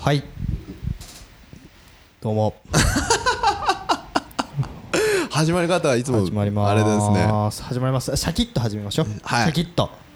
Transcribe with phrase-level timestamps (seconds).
[0.00, 0.24] はい。
[2.20, 2.54] どうも。
[5.30, 7.28] 始まり方はいつも始まりますあれですね。
[7.62, 8.16] 始まります。
[8.16, 9.44] シャキッと始めましょう、はい。
[9.44, 9.84] シャキッと。
[9.84, 10.09] はい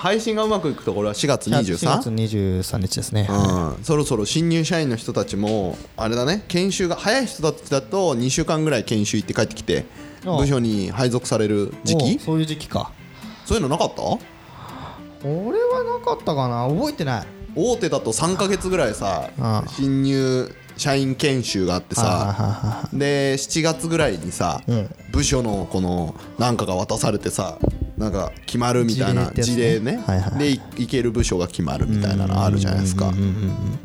[0.00, 1.76] 配信がうまくいくところは4月4月
[2.10, 2.14] 23?
[2.14, 9.84] 23日ですね、うん、そろそろ新入社員の人たちもあれだね研修が早い人たちだと2週間ぐらい研修行って帰ってきて
[10.24, 12.92] 部署に配属される時お期そういう時期か。
[13.44, 14.02] そういうのなかった？
[15.26, 16.68] 俺はなかったかな。
[16.68, 17.26] 覚えてない。
[17.54, 19.30] 大手だと3ヶ月ぐらいさ
[19.68, 24.88] 新入社員研修があってさはで7月ぐらいにさうん。
[25.12, 27.58] 部署のこのなんかが渡されてさ
[27.98, 30.00] なんか決まるみたいな事例ね。
[30.38, 33.12] でいいける部署が決まるみたいなのあるじゃないですか。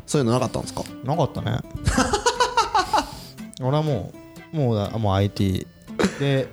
[0.06, 0.84] そういうのなかったんですか？
[1.04, 1.58] なかったね。
[3.60, 4.12] 俺はも
[4.54, 5.66] うもうだもう IT
[6.18, 6.48] で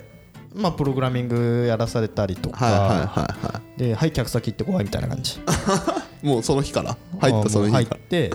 [0.54, 2.98] まあプログラミングやらされたりとか、はいはいはい
[3.46, 5.40] はではい客先行ってこいみたいな感じ。
[5.40, 5.40] い
[6.26, 6.96] もうその日から？
[7.20, 8.28] 入ったその入って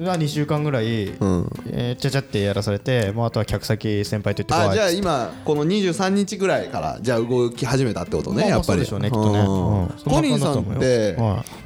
[0.00, 1.50] が2週間ぐらい、ん。
[1.70, 8.74] えーちゃちゃってやらされてもうあとは客先先輩と言ってこいらあじゃあ今この23日ぐらいからじゃあ動き始めたってことねまあやっぱり。
[8.74, 9.38] そうでしょうねきっとね。
[9.40, 9.82] うん。
[9.82, 9.88] うん。
[9.88, 11.16] コニーさんって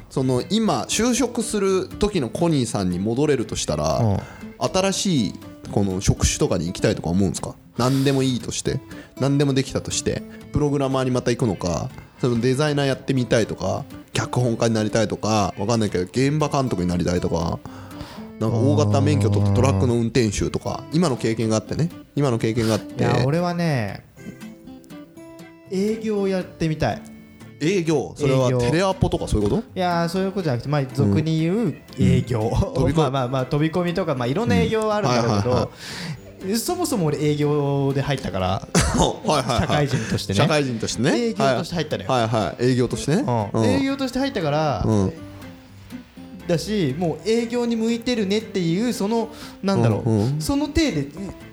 [0.09, 4.21] その今就職する時のコニーさんに戻れるとしたら
[4.59, 5.33] 新しい
[5.71, 7.55] この職種とかに行きたいとか思うんですか？
[7.77, 8.79] 何でもいいとして
[9.19, 11.89] 何でもできたとしてプログラマーにまた行くのか
[12.21, 17.59] そのデザイナーやってみたいとか脚本家になりたいとかわかんないけど現場監督になりたいとか
[18.39, 21.89] なんか大型免許取ってトラックの運転手とか今の経験があってね。
[22.15, 23.03] 今の経験があって。
[23.03, 24.05] いや俺はね
[25.71, 27.01] 営業やってみたい。
[27.61, 28.13] 営業？
[28.15, 29.63] それはテレアポとかそういうこと？
[29.75, 35.69] いやーそういうことじゃなくて、まあ、俗に言う営業、飛び込み まあまあまあ飛び込みとか、まあ、いろんな営業あるんだけど、
[36.57, 38.67] そもそも俺営業で入ったから
[39.59, 40.37] 社会人としてね。
[40.37, 41.11] 社会人としてね。
[41.17, 42.09] 営業として入ったのよ。
[42.09, 42.21] はい。
[42.21, 42.65] はいはい。
[42.71, 43.23] 営業としてね。
[43.53, 43.65] うん。
[43.65, 45.13] 営業として入ったから、うん。
[46.47, 49.29] だしもう営業に向いてるねっていうその
[49.61, 50.41] なんだろう、うんうん。
[50.41, 51.07] その体で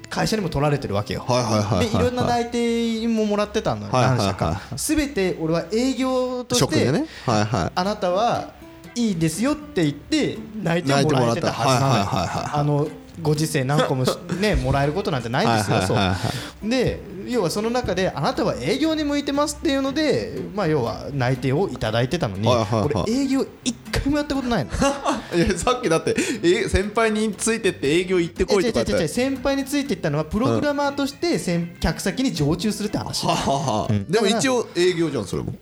[0.09, 1.25] 会社にも取られてるわけよ。
[1.27, 4.61] はいはいはいはいでいろんな内定ももらってたのよ、はいはいはい何社か。
[4.77, 7.05] すべて俺は営業として、ね。
[7.27, 8.55] あなたは
[8.95, 12.89] いいですよって言って内定をもらえてたはずなのよ
[13.23, 15.83] ご時世何個もしねもらえることなんてないんですよ。
[15.83, 24.71] そうで要はその中であなたは営業に向いてますっていうのでまあ要は内定をいただいてたのにはいはいはい俺営業一回もやったことないの。
[25.35, 33.27] いやさっきだってえ先輩についてって営業行ってこいとかって先輩についていったのはプログラマーとして先客先に常駐するって話。
[33.27, 35.53] はははでも一応営業じゃんそれも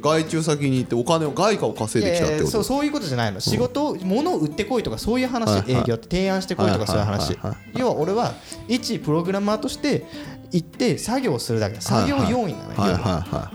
[0.00, 2.50] 外注先に行ってお金を外貨を稼いできたってこと？
[2.50, 3.40] そうそういうことじゃないの。
[3.40, 7.38] 仕事を物を売ってこいとかそういう話、営業って提案してこいとかそういう話、
[7.74, 8.34] 要は俺は
[8.68, 10.04] 一プログラマーとして
[10.52, 13.00] 行って作業をするだけ作業要員なのよ、はいはい。
[13.00, 13.00] は。
[13.00, 13.50] いは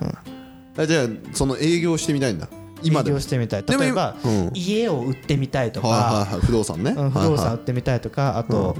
[0.00, 2.48] いはいあじゃあその営業してみたいんだ？
[2.82, 3.64] 今営業してみたい。
[3.66, 4.50] 例えば、うん。
[4.52, 6.40] 家を売ってみたいとか、はいはいはい。
[6.42, 6.90] 不動産ね。
[6.90, 8.76] うん不動産売ってみたいとかあと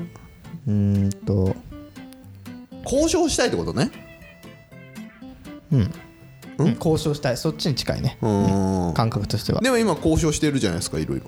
[0.67, 1.57] うーんと。
[2.85, 3.91] 交渉したいってことね。
[5.73, 5.93] うん
[6.59, 7.37] 交渉したい。
[7.37, 8.19] そっちに近いね。
[8.23, 8.29] う
[8.91, 8.95] ん。
[8.95, 9.61] 感覚としては。
[9.61, 11.27] でも今交渉してるじゃないですかいろいろ。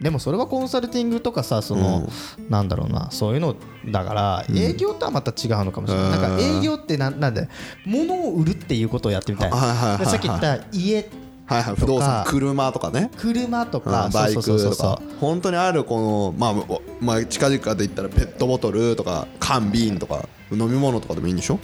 [0.00, 2.08] でもそれはコンサルティングとかさその、
[2.48, 3.54] なんだろうなそういうの
[3.86, 7.48] だから営業とはまた違うのかもしれない、なんか営業ってなんなんで
[7.86, 9.50] 物を売るっていうことをやってみたい。
[9.50, 11.08] はさっき言った家
[11.46, 11.74] はいはい。
[11.76, 13.10] 不動産車とかね。
[13.16, 14.10] 車とうかん。
[14.10, 15.00] バイクとか。
[15.20, 21.60] 本当にあるこのまあおまあ近々で言ったらペットボトルとか缶瓶とか飲み物とかでもいいんでしょ？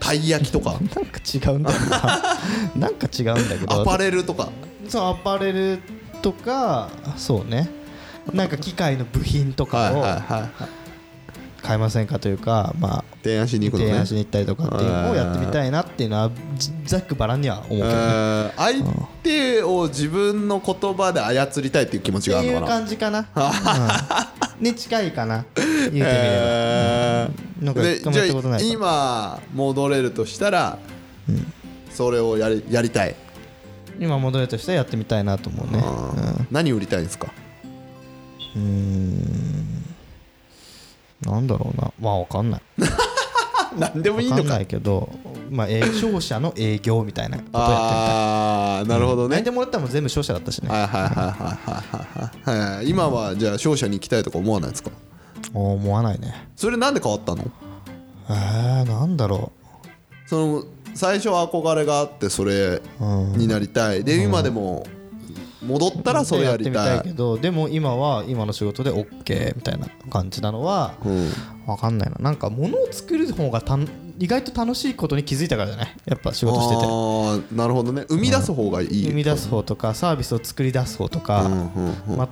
[0.00, 0.78] たい焼きとか。
[0.94, 1.98] なんか違うんだよな
[2.76, 3.82] なんか違うんだけど。
[3.82, 4.48] アパレルとか。
[4.88, 5.80] そうアパレル
[6.22, 7.68] とかそうね。
[8.32, 10.78] なんか機械の部品とかをはい
[11.62, 13.90] 買えませんかというかまあ提案しに行くのね。
[13.90, 17.92] 提案しに行ったりとかっていうのをやってみたいなっていうのはじざっくばらんには思うけどね。
[17.92, 18.84] えー相
[19.22, 23.26] 手を自分の言葉で操りたいっていう気持ちがあっていうるのかな感じかな、
[24.58, 25.44] うん、に近いかな。
[25.54, 27.17] 言うてみれば、えー
[27.60, 30.78] なんかじゃあ今戻れるとしたら
[31.90, 33.14] それをやりやりたい。
[34.00, 35.82] 今戻れるとしたらやってみたいなと思うね。
[35.82, 36.46] うん。
[36.52, 37.32] 何売りたいんですか？
[38.54, 39.84] うーん。
[41.22, 41.92] なんだろうな。
[41.98, 42.62] まあわかんない。
[43.76, 45.10] 何でもいいわかんなのかいけど
[45.50, 47.88] まあえー商社の営業みたいなことをやってみたい。
[47.98, 49.30] ああなるほどね。
[49.30, 50.68] 泣いてもらったのも全部商社だったしね。
[50.70, 52.88] はいはいはいはいはいはいはい。
[52.88, 54.90] 今はじゃあ商社に行きたいとか思わないですか？
[55.54, 56.48] 思わないね。
[56.56, 57.44] それなんで変わったの？
[58.30, 59.52] えー、なんだろ
[60.26, 60.64] その
[60.94, 62.80] 最初は憧れがあってそれ
[63.36, 64.04] になりたい。
[64.04, 64.86] で今でも
[65.64, 71.30] 戻ったらそれやりってみたいたいけどでも今は今の仕事で OK みたいな感じなのはうん。
[71.66, 72.16] 分かんないな。
[72.18, 73.86] なんか物を作る方がたん
[74.18, 75.94] 意外と楽しいことに気づいたからじゃない？
[76.06, 76.82] やっぱ仕事してて。
[76.84, 78.04] ああなるほどね。
[78.08, 79.06] 生み出す方がいい。
[79.08, 81.48] 生み出す方とかサービスを作り出す方とか、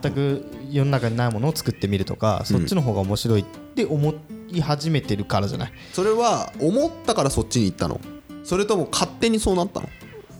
[0.02, 3.44] 全く世の中にないものを作ってみるとか、そっちの方が面白いっ
[3.74, 4.14] て思
[4.48, 5.72] い始めてるからじゃない？
[5.92, 8.00] それは思ったからそっちに行ったの？
[8.42, 9.88] それとも勝手にそうなったの？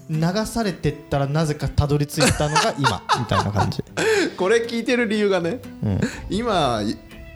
[0.09, 3.83] 流されてったらなぜかたどり着いたのが今みたいな感じ。
[4.37, 5.61] これ聞いてる理由がね、
[6.29, 6.83] 今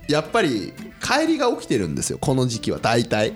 [0.09, 2.79] やっぱり帰りが起きてるんですよこの時期は。
[2.81, 3.33] 大体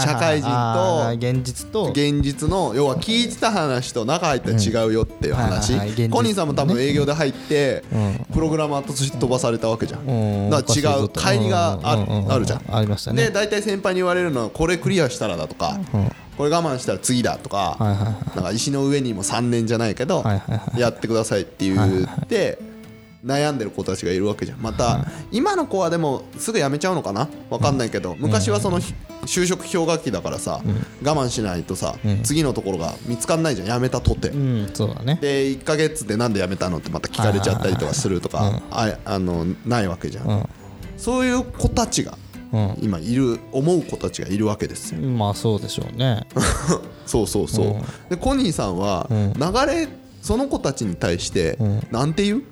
[0.00, 1.90] 社会人と現実と。
[1.90, 5.74] 現実の要は聞いてた話と中入ったら違うよっていう話。
[6.08, 8.26] コニーさんも多分営業で入ってうん。
[8.32, 10.46] プログラマーとして飛ばされたわけじゃうん。
[10.48, 12.62] んだから違う帰りがあるじゃん。
[12.68, 13.24] ありましたね。
[13.24, 15.78] で大体先輩に言われるのはこれクリアしたらだとか
[16.36, 17.76] これ我慢したら次だとか
[18.34, 20.24] なんか石の上にも3年じゃないけど
[20.76, 22.58] やってくださいって言って
[23.26, 24.60] 悩んでる子たちがいるわけじゃん。
[24.60, 27.28] また今の子はでもすぐ辞めちゃうのかな？
[27.50, 28.80] わかんないけど昔はその
[29.24, 30.60] 就職氷河期だからさ
[31.02, 34.28] 我慢しないとさ次のところが見つかんないじゃん辞めたとて。
[34.28, 35.18] うんそうだね。
[35.20, 40.48] で1ヶ月でなんで辞めたのってまた聞かれちゃったりとかするとかああのないわけじゃん。
[40.96, 42.16] そういう子たちが
[42.52, 42.78] うん。
[42.80, 45.00] 今いる思う子たちがいるわけですよ。
[45.00, 46.24] まあそうでしょうね。
[47.06, 48.10] そうそうそう。
[48.10, 49.34] でコニーさんは流
[49.66, 49.88] れ
[50.22, 51.58] その子たちに対して
[51.90, 52.42] なんて言う？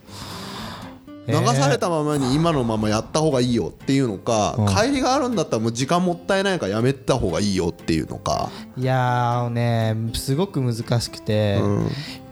[1.27, 8.51] 流されたままに今のままやった方がいいよっていうのか帰りがあるんだったらもう時間もったいないからやめた方がいいよっていうのか。
[8.77, 11.61] いやーねすごく難しくて、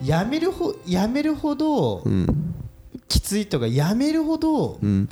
[0.05, 2.05] やめるほやめるほど、
[3.09, 5.07] きついとかやめるほど、合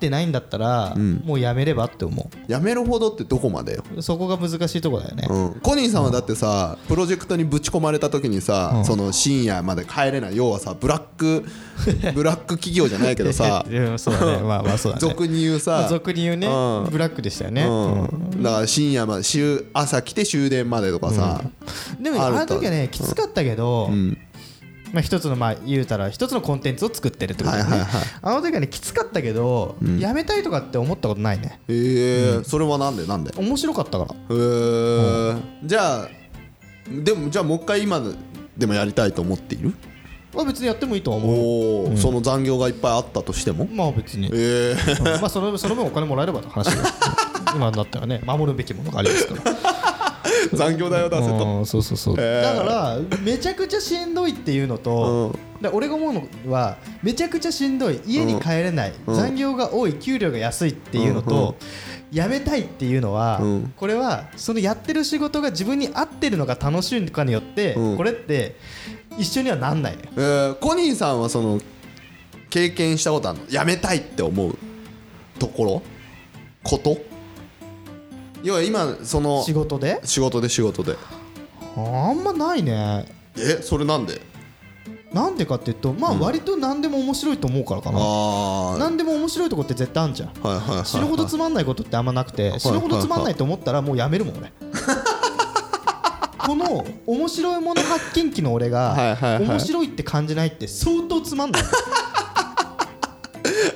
[0.00, 3.84] ってないんだったら、もうやめればって思やめるほどってどこまでよ。
[3.94, 5.60] うそこが難しいとこだよね、うん。
[5.60, 10.36] コニーさんはだってさプロジェクトにぶち込まれた時にさその深夜まで帰れない。
[10.36, 11.44] 要はさブラック
[12.14, 14.38] ブラック企業じゃないけどさ うんそうだね。
[14.42, 15.00] まあまあそうだね。
[15.00, 16.90] 俗に言うまさあ俗に言うね、うん。
[16.90, 18.42] ブラックでしたよね、うん。
[18.42, 21.42] だから深夜まで終朝来て終電までとかさ
[22.00, 23.90] でもあの時はねきつかったけど、
[24.92, 28.06] まあ、一つのまあ言うたら一つのコンテンツを作ってるってことだよね、はいはいはい。
[28.22, 31.60] あの時はねきつかったけど、やめたいとかって思ったことないね。
[31.68, 33.06] へえそれはなんで？
[33.06, 33.32] なんで？
[33.36, 34.14] 面白かったから。
[34.14, 35.36] へえ。
[35.64, 36.08] じゃあ
[36.88, 38.02] でもじゃあもう一回今
[38.56, 39.72] でもやりたいと思っている？
[40.34, 41.36] まあ別にやってもいいとは思う
[41.90, 43.66] おおその残業がいっぱいあったとしても？
[43.66, 44.92] まあ別に、ええ。
[44.98, 45.20] うん。
[45.20, 46.68] まあそのその分お金もらえればの話
[47.54, 49.69] 今だったらね守るべきものがありますから
[50.52, 51.46] 残業代を出せと。
[51.46, 52.42] うんそうそうそう、へー。
[52.42, 56.22] だからめちゃくちゃしんどいっていうのと、で俺が思うの
[56.52, 61.56] はめちゃくちゃしんどい家に帰れない、残業が多い給料が安いっていうのと、
[62.10, 63.72] 辞めたいっていうのは、うん。
[63.76, 67.96] これはそのやってる仕事が自分に合ってるのか楽しいのかによって、うん。
[67.96, 68.56] これって
[69.18, 69.96] 一緒にはなんない。
[69.96, 71.60] ねえーコニーさんはその
[72.48, 73.44] 経験したことあるの？
[73.50, 74.56] やめたいって思う
[75.38, 75.82] ところ？
[76.64, 76.98] こと？
[78.42, 80.00] 要は今その仕事で？
[80.04, 80.96] 仕事で仕事で。
[81.76, 83.06] あんまないね。
[83.36, 84.20] えそれなんで？
[85.12, 90.28] なんでかっていうとまあ割と何でも面白いと思うからかな、ああ何でも面白いとこって絶対あるじゃん。
[90.28, 94.52] はいはいはい死ぬほどつまんないことってあんまなくて死ぬほどつまんないと思ったらもうやめるもん俺。
[96.38, 101.62] この面白いもの発見器の俺が面白いって感じないって相当つまんない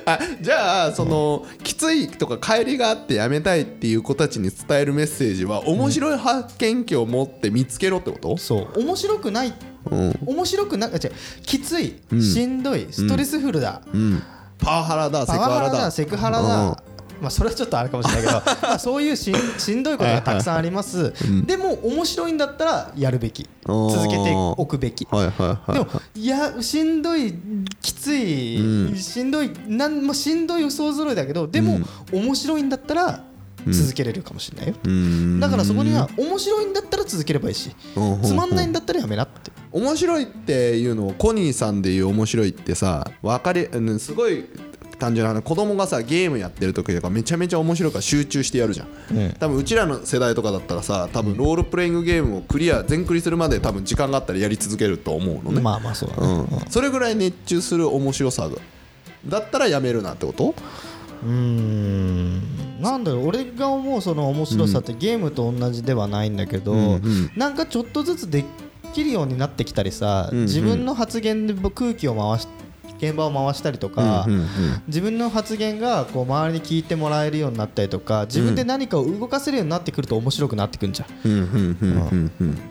[0.07, 8.37] あじゃあそのきついとか帰りがあってやめたいっていう子たちに伝えるメッセージは面白い発見器を持って見つけろってこと？
[8.37, 8.79] そう。
[8.79, 9.53] 面白くない。
[9.91, 10.19] うん。
[10.25, 10.97] 面白くな違う。
[11.43, 11.95] きつい。
[12.21, 12.87] しんどい。
[12.91, 13.81] ストレスフルだ。
[13.93, 14.21] うん。
[14.59, 15.25] パワハラだ。
[15.25, 15.85] セパワハラクハラだ。
[15.85, 16.83] だセクハラだ
[17.21, 21.13] まあそれはちょっとあれかもしれないけど まあそういうしんしんどいことがたくさんあります。
[21.45, 23.47] でも面白いんだったらやるべき。
[23.65, 25.07] 続けておくべき。
[25.09, 27.33] はいはいはいでもいやしんどい
[27.81, 31.79] きつい、しんどいなんもしんどい予想ぞろいだけどでも、
[32.11, 33.23] 面白いんだったら
[33.71, 35.39] 続けれるかもしれないよ、うん。
[35.39, 38.21] だからそこには面白いんだったら続ければいいし、うん。
[38.21, 44.45] つまんないんだったらやめなって、面白いっていうのをコニーさんでいう面白いってさ分かりうんすごい
[44.97, 48.87] 単純な話子供がさゲームやってる時とかめちゃめちゃ面白いから集中してやるじゃん、
[49.17, 49.33] うん。
[49.33, 58.55] 多分うちらの世代とかだったらさ多分ロールプレイングゲームをクリア全クリするまで多分時間があったらやり続けると思うのね、まあまあそうだね、うん、それぐらい熱中する面白さが
[59.27, 60.53] だったらやめるなってこと？
[61.23, 62.81] うーん。
[62.81, 63.27] なんだろう。
[63.29, 67.01] 俺が思うその面白さってゲームと同じではないんだけど、ん
[67.35, 68.45] なんかちょっとずつで
[68.93, 70.43] きるようになってきたりさ、んうん。
[70.43, 72.47] 自分の発言で空気を回し
[72.97, 74.25] 現場を回したりとか、
[74.87, 81.09] 自分の発言がこう周りに聞いてもらえるようになったりとか自分で何かを動かせるようになってくると面白くなってくるんじゃん。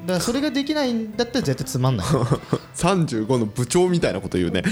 [0.07, 2.07] だからそれができないんだったら絶対つまんない。
[2.75, 4.63] 35の部長みたいなこと言うね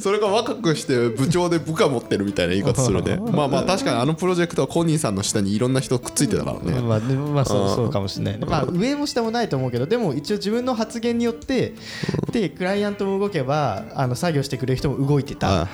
[0.00, 3.16] それが若くして部長で部下持ってるみたいな言い方するね。
[3.16, 6.80] まあまあ確かにあのプロジェクトはコニーさんの下にいろんな人くっついてたからね。
[6.80, 11.74] まあ、まあそうそうかもしれないね、まあ、上も下もないと思うけどでも一応自分の発言によって
[12.32, 15.68] でクライアントも動けばあの作業してくれる人も動いてた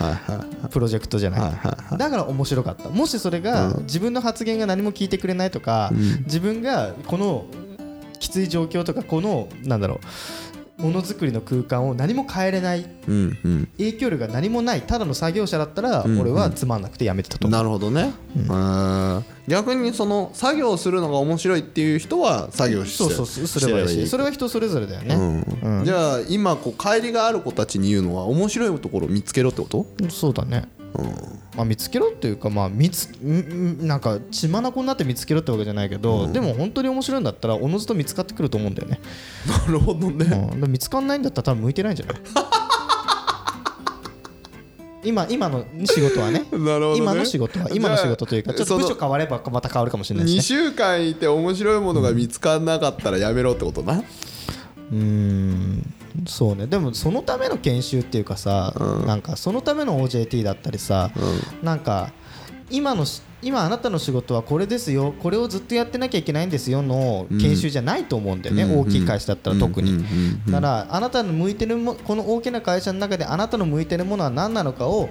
[0.70, 1.96] プロジェクトじゃない。
[1.98, 2.88] だから面白かった。
[2.88, 5.90] もしそれが自分の発言が何も聞いてくれないとか、
[6.24, 7.46] 自分がこの
[8.18, 10.49] きつい状況とかこのなんだろう
[10.80, 13.68] ものづくりの空間を何も変えれないうんうん。
[13.76, 17.46] 影響力が何もないただの作業者だったら俺はつまんなくてやめてたと。
[17.46, 19.24] 思う、なるほどね、うん。
[19.48, 23.88] 逆にその作業するのが面白いっていう人は作業してそうそうそうすればいい。
[23.88, 25.84] しそれは人それぞれだよね、うん。
[25.84, 29.86] じゃあ今こう帰りがある子たちに言うのは面白いところを見つけろってこと？
[30.08, 30.68] そうだね、
[31.56, 39.00] まあ、見つけろっていうかまあ見つんんなんか血眼になって見つけろってわけじゃないけど、でも本当に面白いんだったらおのずと見つかってくると思うんだよね、
[39.66, 42.16] なるほどうん、ねだから見つかんないんだったら多分向いてないんじゃない？
[45.02, 46.44] 今今の仕事はね。
[46.52, 46.96] なるほどね。
[46.98, 50.60] 今の仕事は今の仕事というかちょっと部署変わればまた変わるかもしれない2ですね。
[50.62, 54.02] 週間いて面白いものが見つからなかったらやめろってことな？
[54.90, 55.94] うーん。
[56.26, 56.66] そうね。
[56.66, 58.74] でもそのための研修っていうかさ、
[59.06, 61.10] なんかそのための OJT だったりさ、
[61.62, 62.12] なんか
[62.70, 65.14] 今のし今あなたの仕事はこれですよ。
[65.22, 70.04] これをずっとやってなきゃいけないんですよの研修じゃないと思うんだよね、大きい会社だったら特に、
[70.46, 75.08] だからあなたの向いてるもこの大きな会社の中であなたの向いてるものは何なのかを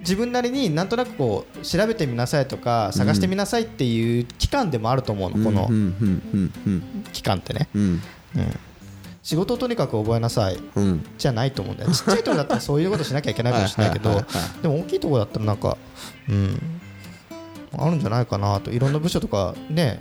[0.00, 5.74] 自分なりになんとなくこう調べてみなさいとか探してみなさいっていう期間でもあると思うの、このうん。
[5.74, 6.22] うん。
[6.32, 6.52] うん。
[6.66, 6.82] うん。
[7.12, 8.02] 期間ってね、うん
[9.24, 11.04] 仕事をとにかく覚えなさいうん。
[11.16, 11.90] じゃないと思うんだよ。
[11.90, 14.22] ちっちゃいところだったらそういうことしなきゃいけないかもしれないけど
[14.60, 15.78] でも大きいところだったらなんか
[16.28, 16.60] うん。
[17.76, 18.70] あるんじゃないかなと。
[18.70, 19.98] いろんな部署とかね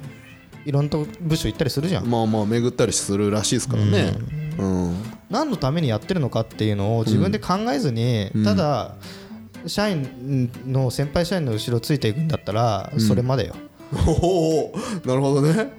[0.65, 2.05] いろんな部署行ったりするじゃん。
[2.05, 4.13] まあまあ巡ったりするらしいですからね。
[4.59, 4.95] うん。
[5.29, 8.95] 何のためにやってるのかっていうのを自分で考えずにただ
[9.65, 13.55] 社員の先輩社員の後ろついていくんだったらそれまでよ、
[14.05, 14.73] おお
[15.05, 15.71] なるほどね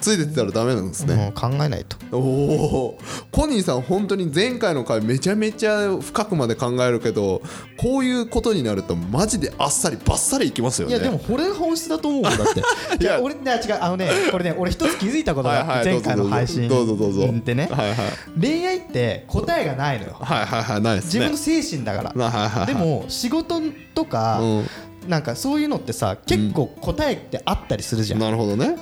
[0.00, 1.14] ついてたらダメなんですね。
[1.14, 1.96] うん考えないと。
[2.16, 2.98] おお
[3.30, 7.42] コニーさん本当に前回の回めちゃめちゃ深くまで考えるけど
[7.76, 10.94] こういうことになるとマジであっさりバッサリいきますよね。
[10.94, 12.60] いやでもこれが本質だと思うだって。
[13.02, 13.20] いや。
[13.20, 13.78] 俺いや違う。
[13.80, 17.28] あのね これね俺一つ気づいたことがあって前回の配信どうぞどうぞ。
[17.44, 17.68] でね。
[17.70, 17.96] はいはい。
[18.40, 20.16] 恋愛って答えがないのよ。
[20.20, 21.08] はいはいはいないですね。
[21.08, 22.66] 自分の精神だから、なはいはいはい。
[22.66, 23.60] でも仕事
[23.94, 24.66] とか、うん
[25.08, 28.76] なんかそういうのってさ結構答えってあったりするじゃん、なるほどね。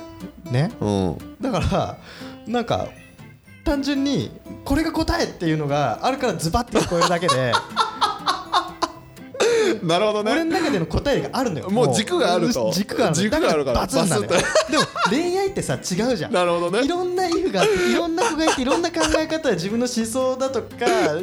[0.51, 0.71] ね。
[0.79, 1.17] うん。
[1.41, 1.97] だから
[2.47, 2.89] なんか
[3.63, 4.31] 単純に
[4.65, 7.53] これが答えっていうのがあるからズバッて聞こえるだけで
[9.83, 11.69] なるほど俺のね中での答えがあるのよ。
[11.69, 12.71] もう軸があると。
[12.73, 14.29] 軸がある軸があるからバツンなのよ。
[14.29, 16.33] バスでも恋愛ってさ違うじゃん。
[16.33, 16.83] なるほどね。
[16.83, 20.67] いろんなイフがあっていろんな子がいていろんな考え方や自分の思想だとか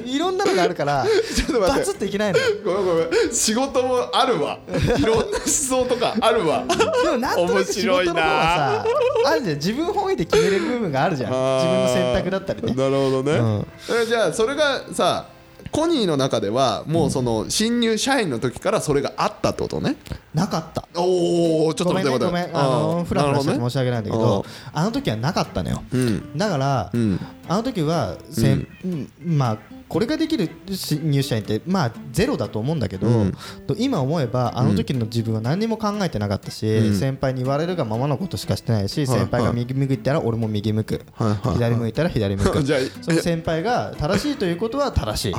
[0.05, 1.81] いろんなのがあるから ちょっと待って。
[1.81, 2.45] バツっていけないのよ。
[2.65, 3.09] ごめんごめん。
[3.33, 4.59] 仕事もあるわ。
[4.69, 6.65] いろんな思想とかあるわ。
[6.67, 8.85] でもなんとなく仕事の方はさ
[9.27, 9.57] あるじゃん。
[9.57, 11.31] 自分本位で決めれる部分があるじゃん。
[11.31, 12.75] 自分の選択だったりね。
[12.75, 13.67] なるほどね、うん。
[14.03, 15.27] えじゃあそれがさ
[15.73, 19.96] コニーの中ではもうその新入社員の時からそれがあったってことね。
[20.37, 20.85] なかった。
[21.00, 25.83] おおちょっと待ってごめんあのフラフラしてて申し訳ないんだけうんどあの時はなかったのよ。
[25.90, 26.37] うん。
[26.37, 27.19] だからうん。
[27.49, 29.11] あの時はせんうん。
[29.25, 33.33] まあこれができる新入社員ってまあゼロだと思うんだけど、うん。
[33.66, 36.95] と今思えばあの時の自分は何にも考えてなかったし、うん。
[36.95, 39.19] 先輩に言われるがままのことしかしてないし、はいはい。
[39.21, 41.38] 先輩が右向いたら俺も右向く、はいはい。
[41.38, 42.62] はい左向いたら左向く。
[43.00, 45.35] その先輩が正しいということは正しい、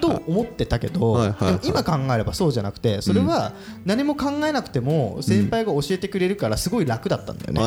[0.00, 3.52] と思ってたけど、はいはい今考えればそうじゃなくてそれは
[3.84, 7.60] 何も考えなくても先輩が教えてくれるからすごい楽だったんだよね、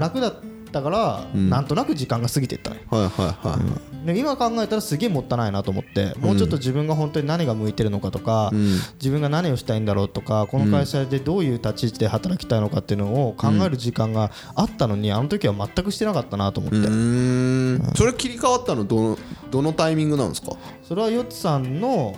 [0.00, 0.34] 楽だっ
[0.72, 2.70] たから、なんとなく時間が過ぎていった。
[2.70, 3.58] のよはいはいは
[4.04, 4.06] い。
[4.06, 8.50] で今考えたらすげえもったいないなと思ってもうちょっと自分が本当に何が向いてるのかとか、
[8.94, 17.92] 自分が何をしたいんだろうとかこの会社でどういう立ち位置で働きたいのかっていうのを考える時間があったのにあの時は全くしてなかったなと思って、うーん。
[17.96, 19.18] それ切り替わったのどの
[19.50, 20.52] どのタイミングなんですか？
[20.86, 22.14] それはヨッツさんの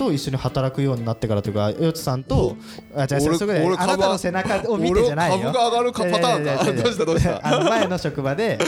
[0.00, 2.56] と一緒に働くようになってからというかヨッツさんと
[2.96, 5.50] あ違う違う俺そこあなたの背中を見てじゃないよ。
[5.50, 8.58] 俺株が上がるかパターンだ いやいやいやいやどうしたどうしたあの前の職場で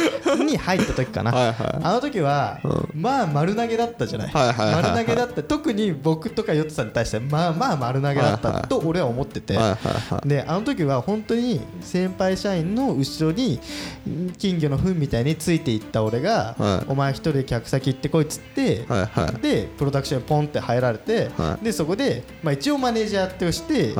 [0.45, 1.31] に入った時かな。
[1.31, 1.81] はいはい。
[1.83, 2.61] あの時は
[2.95, 4.31] まあ丸投げだったじゃない。
[4.31, 4.83] はいはいはいはい。
[4.83, 5.43] 丸投げだった。
[5.43, 9.57] 特に僕とかヨッツさんに対してはまあまあ丸投げだったと俺は思ってて。
[9.57, 9.77] はいはい
[10.15, 10.29] はい。
[10.29, 13.59] であの時は本当に先輩社員の後ろに
[14.07, 16.91] ん金魚の糞みたいについていった俺が、はい。
[16.91, 19.41] お前一人で客先行ってこいっつって、はいはい。
[19.41, 21.64] でプロダクションにポンって入られて、はい。
[21.64, 23.95] でそこで、まあ、一応マネージャーとして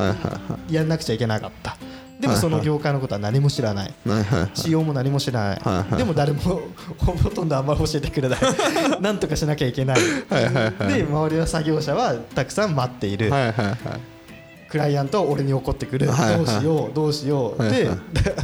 [0.71, 1.76] やんなくちゃいけなかった。
[2.21, 3.95] でもその業界のことは何も知らない。
[4.55, 6.41] 仕様も何も知らない、でも誰も
[6.99, 8.38] ほとんどあんまり教えてくれない。
[9.02, 9.99] なんとかしなきゃいけない。
[9.99, 13.29] で周りの作業者はたくさん待っている、
[14.73, 16.45] クライアントは俺に怒ってくる、はいはい。
[16.45, 17.97] どうしようどうしよう、はいは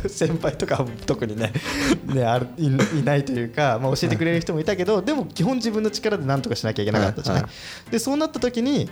[0.02, 1.54] で 先輩とかは特にね
[2.04, 8.90] ねあるいいないというか、まあ、教えてくれる人もいたけどでも基本自分の力で何とかしなきゃいけなかったじゃない、はいでそうなった時に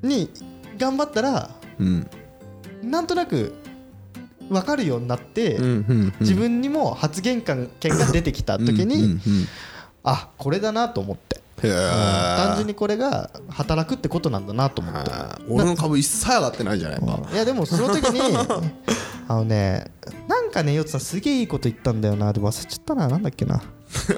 [0.00, 0.30] に
[0.78, 2.08] 頑張ったらうん。
[2.82, 3.54] なんとなく
[4.48, 5.72] 分かるようになって、うんうんう
[6.04, 6.14] ん。
[6.20, 9.20] 自分にも発言権権が出てきた時に、うん。
[10.04, 15.10] あこれだなと思って、単純にこれが働くってことなんだなと思って。
[15.48, 17.20] 俺の株一切上がってないじゃないか。
[17.32, 18.36] いやでもその時に
[19.28, 19.90] あのね
[20.28, 22.32] なんかねヨッツさんすげえいいこと言ったんだよな。
[22.32, 23.08] でも忘れちゃったな。
[23.08, 23.62] なんだっけな。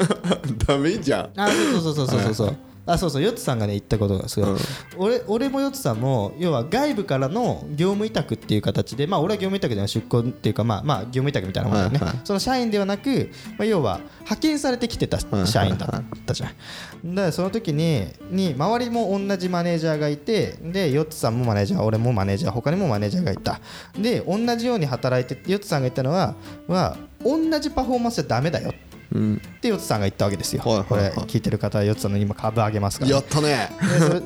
[0.66, 1.40] ダメじゃん。
[1.40, 2.56] あそうそうそうそうそうそう
[2.88, 4.58] あそうそうヨッツさんがね言ったことがすごい、うん。
[4.96, 12.20] 俺俺もヨッツさんも要は外部からの業務委託っていう形でまあ俺は業務委託では出向っていうかまあまあ業務委託みたいなもんだよね、はいはい。
[12.24, 17.14] その社員ではなく、まあ、要は派遣されてきてた社員だったじゃん。
[17.14, 23.60] だからその時にに周りも同じマネージャーがいてでヨッツさんもマネージャー俺もマネージャー他にもマネージャーがいた。
[23.98, 26.34] で同じように働いてヨッツさんが言ったのは
[26.66, 28.87] は同じパフォーマンスじゃダメだようんって
[29.18, 33.70] ヨッツさんが言ったわけですよ、これ聞いてる方はヨッツさんの今株上げますから、やったね。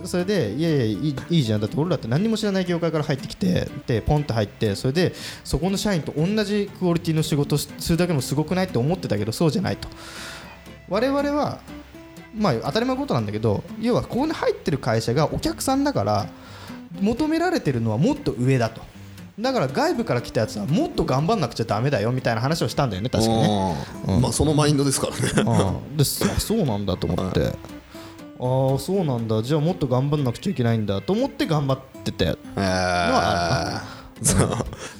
[0.03, 1.61] で それでいやいやいいいいじゃん。
[1.61, 9.89] だって俺らって何も知らない業界から入ってきてでポンって入ってそれでそこの社員と同じクオリティの仕事をするだけでもすごくないって思ってたけどそうじゃないと。
[10.89, 11.61] 我々は
[12.37, 16.27] まあ当たり前のことなんだけど要はここに入ってる会社がお客さんだから
[17.01, 18.83] 求められてるのはもっと上だと
[19.39, 23.77] だから外部から来たやつはもっと頑張んなくちゃダメだよみたいな話をしたんだよね確かね。
[24.09, 24.21] うん。
[24.21, 25.23] まあそのマインドですからね。
[25.47, 29.43] ああでそそうなんだと思って、ああそうなんだ。
[29.43, 33.81] じゃあもっと頑張んなくちゃいけないんだと思って頑張っててえー。
[34.23, 34.49] そう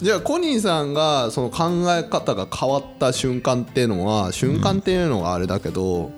[0.01, 6.11] じゃあコニーさんがその考え方が変わった瞬間っていうのは瞬間っていうのがあれだけど、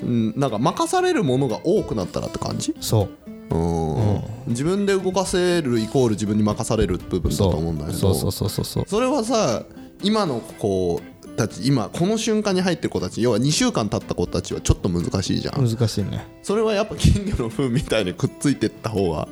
[0.00, 2.72] うん、なんか任されるものが多くなったらって感じ？
[2.80, 4.22] そううん。
[4.46, 7.98] 自分で動かせるイコール自分に任される部分だと思うんだけど。
[7.98, 8.14] そう。
[8.14, 8.84] そうそうそうそう。
[8.86, 9.64] それはさ
[10.02, 11.00] 今の子
[11.36, 15.68] たち今この瞬間に入ってる子たち要は2週間経った子たちはちょっと難しいじゃん。
[15.68, 16.26] 難しいね。
[16.42, 19.28] それはやっぱ金魚の糞みたいにくっついてった方が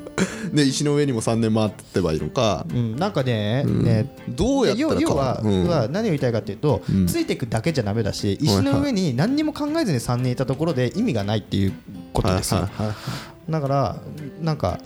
[0.53, 2.67] で 石の上にも3年回ってってばいいのか。
[2.71, 2.97] うん。
[2.97, 5.69] なんかね,、ねどうやったら要要は,、うん。
[5.69, 11.73] は何を言いたいかっていうと、ついていくだけじゃダメだし石の上に何にも考えずに3年いたところで意味がないっていう
[12.13, 13.97] ことですよ、はいはいはいだから
[14.41, 14.81] なんか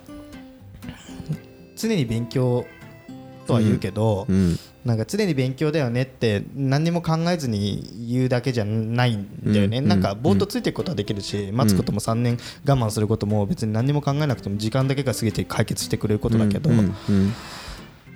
[1.76, 2.66] 常に勉強
[3.46, 16.94] とは言うけど、うんなんか常に勉強だよねって何にも考えずに言うだけじゃないんだよね、うんなんかぼーっとついていくことはできるし、待つことも3年我慢することも別に何にも考えなくても時間だけが過ぎて解決してくれることだけど、うん。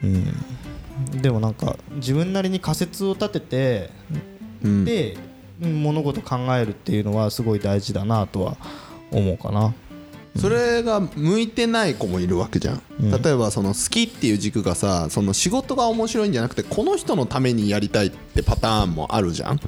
[0.05, 1.21] うん。
[1.21, 3.91] でもなんか自分なりに仮説を立てて、
[4.63, 4.85] うん。
[4.85, 5.17] で
[5.59, 8.57] 物事考えるっていうのはすごい大事だなとは
[9.11, 9.75] 思うかな。
[10.37, 13.11] それが向いてない子もいるわけじゃん、うん。
[13.23, 19.61] 例えばその好きっていう軸がさその仕事が面白いんじゃなくてこの人のためにやりたいってパターンもあるじゃん、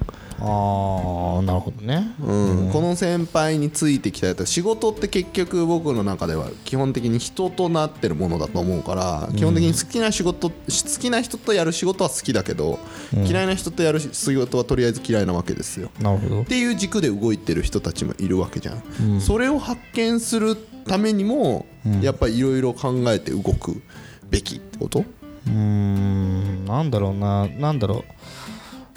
[0.45, 2.15] あーなるほどね。
[2.21, 2.71] うん。
[2.73, 10.55] この先輩についてきたやつ仕事って結局僕の中では基本的に人となってるものだと思うから基本的に好きな仕事好
[11.01, 12.81] きな人とやる仕事は好きだけど
[13.13, 15.91] 嫌いな人とやる仕事はとりあえず嫌いなわけですよ。
[16.01, 16.43] なるほど。
[16.43, 16.45] っ。
[16.47, 21.67] ていう軸で動いてる人たちもいるわけじゃん、それを発見するためにも、
[22.01, 23.81] やっぱりいろいろ考えて動く
[24.29, 25.01] べきってこと？
[25.01, 28.05] うーんなんだろうななんだろ
[28.42, 28.42] う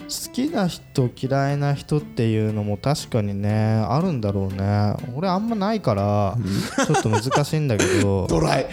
[0.05, 4.93] 好きな人嫌いな人っていうのも確かにねあるんだろうね。
[5.15, 6.37] 俺あんまないから
[6.85, 8.27] ちょっと難しいんだけど。
[8.29, 8.67] ドライ。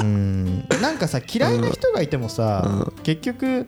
[0.00, 0.66] うん。
[0.80, 3.66] なんかさ嫌いな人がいてもさ、結局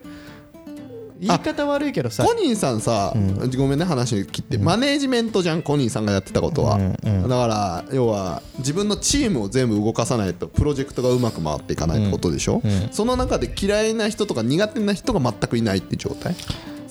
[1.20, 2.24] 言い方悪いけどさ。
[2.24, 3.14] コニーさんさ、
[3.56, 7.22] ごめんね話切って、マネージメントじゃんコニーさんがやってたことは、うんうん。
[7.22, 12.88] だから要は自分のチームを全部動かさないとプロジェクトがうまく回っていかないってことでしょ、うん。
[12.90, 16.34] その中で嫌いな人とか苦手な人が全くいないって状態？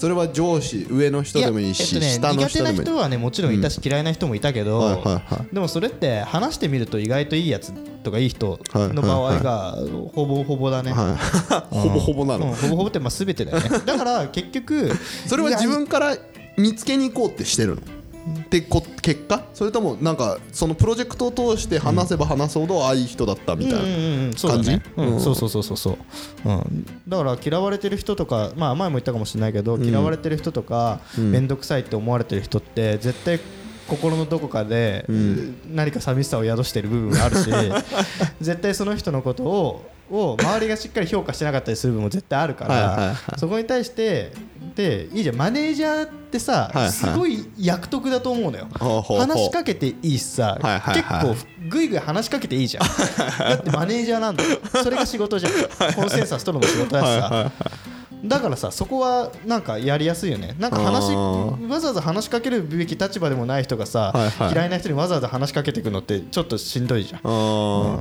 [0.04, 2.82] それは上司上の人でもいいしやえっとね、下の苦手な人でもいい。
[2.82, 5.02] 人はねもちろんいたし、嫌いな人もいたけど、はいはい
[5.34, 7.72] はでもそれって話してみると意外といいやつ
[8.04, 9.78] とかいい人の場合が
[10.14, 11.18] ほぼほぼだね、は
[11.72, 11.74] い。
[11.74, 12.42] ほぼほぼなうん。
[12.42, 13.70] のほぼほぼってまあ全てだよね。
[13.70, 14.92] だから結局
[15.26, 16.18] それは自分から
[16.58, 17.82] 見つけに行こうってしてるの？
[18.42, 19.44] ってこ結果？
[19.54, 24.32] それともなんかそのプロジェクトを通して話せば話すほどああいい人だったみたいな感
[24.64, 24.82] じ？
[25.20, 25.98] そうそうそうそう、
[26.46, 26.52] う。
[26.52, 33.40] ん、だから嫌われてる人とかまあ前も言ったかもしれないけど、嫌われてる人とか面倒くさいって思われてる人って絶対
[33.88, 35.06] 心のどこかで
[35.70, 37.50] 何か寂しさを宿してる部分があるし
[38.40, 44.32] 絶対その人のことをを周りがしっかり評価してなかったりする部分も絶対あるからはそこに対して
[44.76, 45.36] でいいじゃん。
[45.36, 48.68] マネージャーってさ、すごい役得だと思うのよ。
[48.74, 50.58] 話しかけていいしさ、
[50.94, 51.36] 結構
[51.70, 52.84] ぐいぐい話しかけていいじゃん。
[53.38, 54.58] だってマネージャーなんだよ。
[54.84, 55.94] それが仕事じゃん。
[55.94, 57.52] コンセンサス取るのも仕事だしさ
[58.24, 60.56] だからさそこはなんかやりやすいよね。
[60.60, 64.54] なんか話わざわざ話しかけるべき立場でもない人がさ、はいはい。
[64.54, 67.22] 嫌いな人にわざわざ話しかけていくのってちょっとしんどいじゃん。
[67.24, 67.30] あ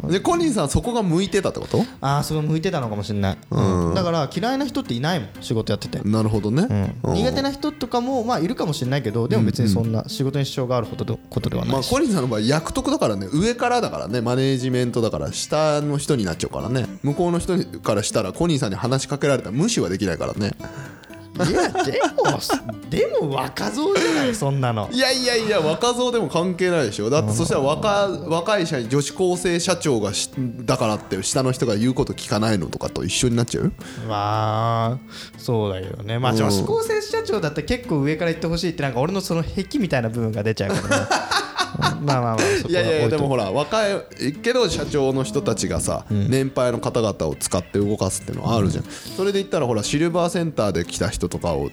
[0.04, 0.10] ー。
[0.10, 1.84] でコニーさんそこが向いてたってこと？
[2.00, 7.14] ああそれ向いてたのかもしれない、うんだから嫌いな人っていないもん仕事やってて、なるほどね、うん。
[7.14, 16.86] 苦手な人とかもまあいるかもしれないけどでも別にそんな仕事に支障があるほどのことではなまあ、コニーさんの場合役得だからね上からだからねマネージメントだから下の人になっちゃうからね。
[17.02, 20.52] 向こうの人からしたらコニーさんに話しかけられたら無視はできないからね。
[21.34, 22.40] いやでも
[22.90, 24.90] でも若造じゃないそんなの。
[24.92, 27.08] いやいやいや若造でも関係ないでしょ。
[27.08, 33.72] だってそしたら若若い社員女子高生社長がしだからって下の人が言うこと聞かないのとかと一緒になっちゃう？
[34.06, 36.18] まあそうだけどね。
[36.18, 41.06] まあ女子高生社長だって結構上から言ってほしいってなんか俺のその癖みたいな部分が出ちゃうからね。
[41.10, 41.14] う
[41.48, 51.70] ん まあまあまあいやいやいやでもほら若いけど社長の人たちがさ、年配の方々を使って動かすっていうのはあるじゃん、それで言ったらほらシルバーセンターで来た人とかを、う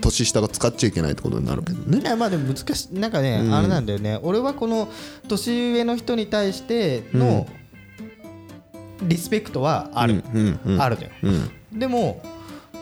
[0.00, 2.00] 年下が使っちゃいけないってことになるけどね。
[2.00, 2.98] いやまあでも難しい。
[2.98, 4.18] なんかね、あれなんだよね。
[4.22, 4.88] 俺はこの
[5.28, 7.46] 年上の人に対しての
[9.02, 11.10] リスペクトはある、うんうんあるのよ、
[11.72, 12.22] でも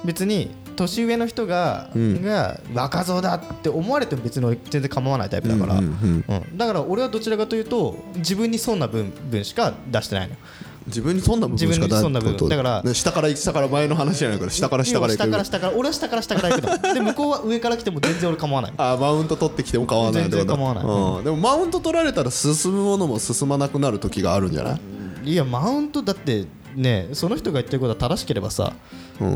[0.04, 6.24] 別に年上の人が,、が若造だって思われても別に全然構わないタイプだから、うん
[6.56, 10.40] だから俺はどちらかというと自分に損な分分しか出してないのよ。
[10.86, 12.48] 自分にそんな部分しか自分にそんな部分。
[12.48, 16.92] だからね下から下から前の話じゃないから下から下から下から下から俺は下から下から行くの。
[16.94, 18.72] で向こうは上から来ても全然俺構わない。
[18.76, 20.84] あマウント取ってきても構わない全然構わない。
[20.84, 24.76] うん、でもマウント取られたら進むものも進まなくなる時があるんじゃな
[25.24, 25.32] い？
[25.32, 26.44] いやマウントだって
[26.76, 28.74] ねその人が言ってることは正しければさ、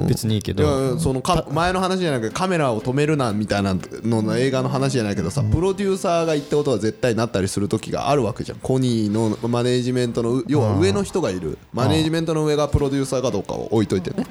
[0.06, 8.58] 別にいいけいどやそのか前の話じゃなくてカメラを止めるなみたいなのの映画の話じゃないけどさプロデューサーが言ったことは絶対なったりする時があるわけじゃん。
[8.58, 11.58] コニーのマネージメントの要は上の人がいる。
[11.72, 14.26] マネージメントの上がプロデューサーかどうかを置いといてね。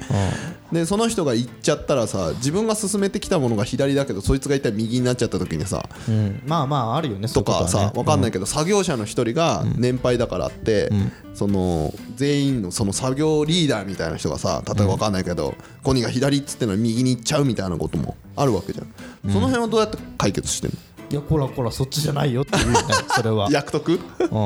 [0.72, 6.42] でその人が言っちゃったらさ自分が進めてきたものが左だけどそいつが言ったら右になっちゃった時にさうん。
[6.46, 10.90] まあまああるよねとかさ分かんないけど作業者の一人が年配だからって
[11.38, 19.32] その全員のその作業リーダーみたいな人がさ例えば分かんないけどコニーが左っつってのは右に行っちゃうみたいなこともあるわけじゃん。
[19.32, 20.76] その辺はどうやって解決してんの？
[21.10, 22.72] いやこらこらそっちじゃないよっていう。
[22.72, 22.78] ね
[23.14, 23.48] それは。
[23.52, 24.36] 役得う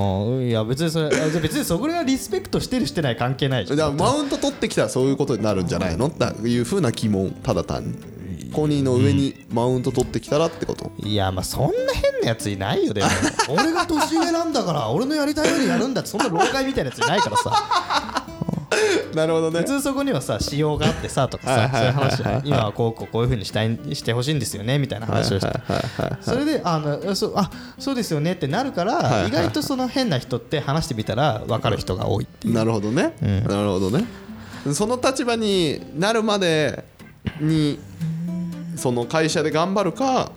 [0.40, 0.48] ん。
[0.48, 1.08] いや別にそれ
[1.40, 3.78] 別にそこはリスペクトしてるしてない関係ないじゃん。
[3.78, 6.08] だからマウント取ってきたらそういうことになるんじゃないの？
[6.08, 7.94] っていうふうな疑問ただ単に。
[8.52, 10.92] コニーの上にマウント取ってきたらってこと？
[11.02, 13.08] いやまあそんな変なやついないよでも。
[13.48, 18.24] 俺が年上なんだから俺のやりたいようにやるんだってそんな老害みたいなやついないからさ。
[19.14, 19.60] なるほどね。
[19.60, 25.52] 普通そこにはさ仕様があってさとかはいさそういう話今はこうこうこういうふうにしたいしてほしいんですよねみたいな話をして。
[26.22, 32.54] それであのそうあそうですよねってなるから意外とその変な人って話してみたら分かる人が多いっていう。
[32.54, 34.04] なるほどね、なるほどね。
[34.72, 36.84] その立場になるまで
[37.40, 37.78] に
[38.76, 40.32] その会社で頑張るか、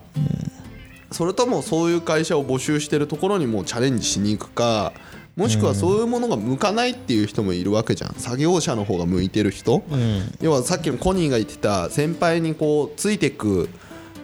[1.16, 4.92] それともそういう会社を募集してるところにもうチャレンジしに行くか
[5.38, 8.16] もしくはそういうものが向かないっていう人もいるわけじゃん。
[8.16, 9.82] 作業者の方が向いてる人、
[10.42, 13.70] 要はさっきのコニーが言ってた先輩にこうついてく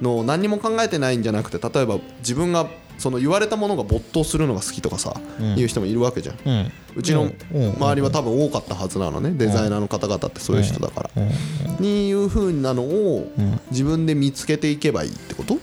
[0.01, 5.13] のを何にも考えてないんじゃなくて例えば自分がその言われたものが没頭するのが好きとかさ、
[5.55, 6.71] いう人もいるわけじゃん、うん。
[6.97, 9.31] うちの周りは多分多かったはずなのね。
[9.31, 11.23] デザイナーの方々ってそういう人だから。
[11.79, 13.31] にいうふうなのを
[13.69, 15.57] 自分で見つけていけばいいってこと？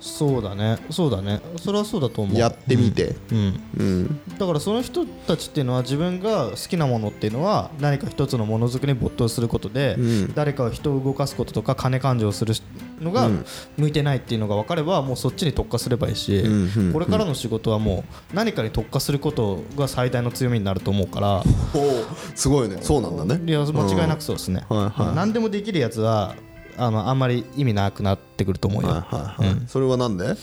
[0.00, 0.78] そうだね。
[0.90, 1.40] そうだね。
[1.56, 2.38] それはそうだと思う。
[2.38, 3.14] やってみて。
[3.30, 3.60] うん。
[3.78, 4.20] うん。
[4.38, 10.32] だからその人たちっていうのは自分が好きなものっていうのは何か一つのものづくりに没頭することで、ん。
[10.34, 12.54] 誰かを人を動かすこととか金勘定する
[13.00, 13.28] のが
[13.76, 21.38] 向いてないっていうのが分かればもうそっちに特化すればいいし、んうんこれからの仕事はもう何かに特化することが最大の強みになると思うから。
[21.38, 22.78] おーすごいね。
[22.80, 23.40] そうなんだね。
[23.46, 25.14] いや間違いなくそうですね、はいはい。
[25.14, 26.34] 何でもできるやつは
[26.80, 29.68] あのあんまり意味なくなってくると思うよ、はいはいはい。
[29.68, 30.24] それはなんで？
[30.24, 30.36] はい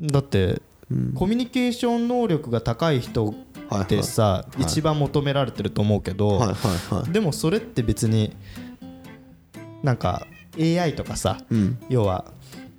[0.00, 0.62] だって、
[1.16, 3.34] コミュニケーション能力が高い人
[3.82, 8.36] ってさ、一番求められてると思うけど、はいはいでもそれって別に
[9.82, 10.24] なんか
[10.56, 11.78] AI とかさ、うん。
[11.88, 12.26] 要は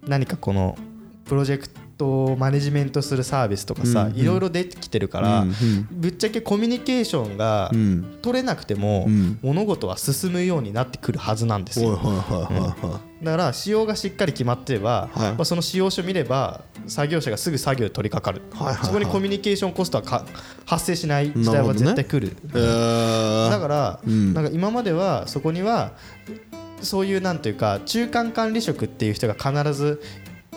[0.08, 0.78] 何かこの
[1.26, 1.68] プロジェク
[2.00, 5.88] トをマネジメントするサービスとかさ、いろいろ出てきてるから、うんうん。
[5.92, 8.20] ぶっちゃけコミュニケーションがうん。
[8.22, 9.38] 取れなくても、ん。
[9.42, 12.00] 物事は進むようになってくるはずなんですよ。
[13.22, 15.32] だから仕様がしっかり決まってれば、はい。
[15.34, 18.86] まあ、その使用書見れば作業者がすぐ作業に取り掛かる、はいはいはい。
[18.86, 20.26] そこにコミュニケーションコストはか
[20.66, 22.28] 発生しない時代は絶対来る。
[22.28, 23.50] いえー。
[23.50, 24.34] だから、ん。
[24.34, 25.92] なんか今まではそこには
[26.82, 30.02] そういうなんていうか中間管理職っていう人が必ず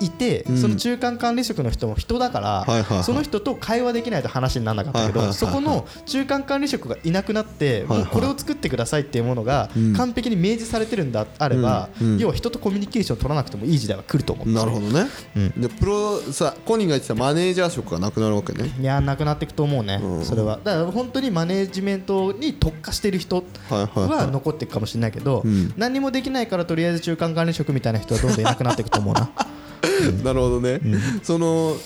[0.05, 9.93] いて、その中間管理職の人も人だから、その人と会話できないと話にならなかったけど、そこの中間管理職がいなくなって、もうこれを作ってくださいっていうものがん。
[9.95, 11.89] 完璧に明示されてるんだあれば、
[12.19, 15.07] 要は人とコミュニケーション取らなくてもいい時代は来ると思うなるほどね。
[15.37, 15.51] うん。
[15.61, 18.71] でプロさコニーが言ってたマネージャー職がなくなるわけね。
[18.79, 20.25] いやなくなっていくと思うね、うん。
[20.25, 20.59] それは。
[20.63, 25.73] だから本当にマネジメントに特化してる人は残っていくかもしれないけど、ん。
[25.77, 29.31] 何にもできないからとりあえず中間管理職みたいな人はどんどんいなくなっていくと思うな
[30.25, 30.81] なるほどね、
[31.23, 31.77] その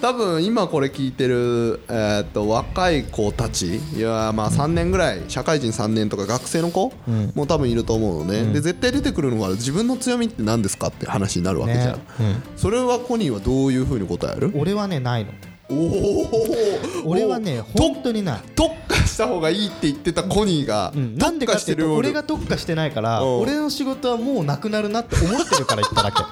[0.00, 6.92] 多分今これ聞いてる、えーっと若い子たちいやまあ3年ぐらい社会人3年とか学生の子
[7.34, 12.00] も多分いると思うのね、で絶対出てくるのが自分の強みって何ですかって話になるわけじゃん、ね。
[12.20, 12.42] うん。
[12.56, 14.52] それはコニーはどういうふうに答える？
[14.54, 15.30] 俺はねないの。
[15.68, 26.22] おお俺はねと本当にない、特化した方がいいって言ってたコニーがうん、なんでかっていうと俺が特化してないからうん俺の仕事はもうなくなるなって思ってるから言っただけ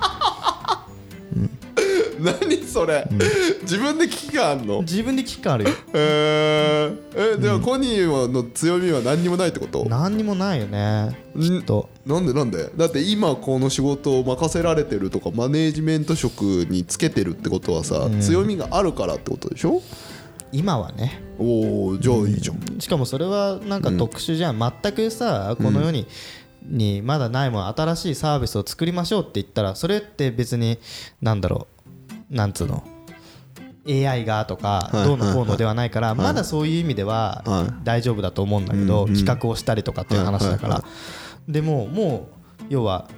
[2.24, 3.06] 何それ、
[3.62, 4.80] 自分で危機感あんの？
[4.80, 5.70] 自分で危機感あるよ。
[5.92, 9.84] えー、えでもコニーの強みは何にもないってこと？
[9.88, 11.18] 何にもないよね。
[11.38, 11.90] きっと。
[12.06, 12.70] なんでなんで？
[12.76, 19.82] だって今この仕事を任せられてるとかマネージメント職につけてるってことはさ、強みがあるからってことでしょ？
[20.50, 21.20] 今はね。
[21.38, 26.06] おおじゃあいいじゃん、しかもそれはなんか特殊じゃん、全くさこの世に、
[26.64, 30.78] にまだないもの新しいサービスを作りましょうって言ったらそれって別に
[31.20, 31.73] なんだろう
[32.30, 32.82] なんつうの
[33.86, 37.74] ？AI がとかはいどうのこうのではないからまだそういう意味でははい。
[37.84, 40.84] 大丈夫だと思うんだけど企画をしたりとかっていう話だかはいら
[41.48, 42.28] でもも
[42.62, 43.08] う要は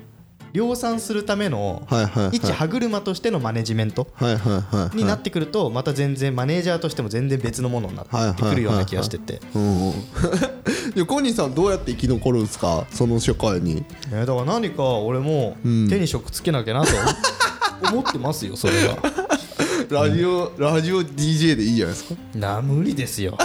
[0.53, 1.87] 量産するための
[2.33, 4.09] 一歯車としてのマネジメント
[4.95, 9.41] になってくるとまた全然マネージャーとしても全然別のものになってくるような気がしてて。
[11.07, 12.87] コニーさんどうやって生き残るんですか？
[12.91, 13.85] その社会に。
[14.11, 15.89] えーだから何か俺もん。
[15.91, 16.91] 手に職つけなきゃなと
[17.83, 18.97] 思ってますよそれは。
[19.89, 22.15] ラジオ、ラジオ DJ でいいじゃないですか。
[22.35, 23.39] な無理ですよ。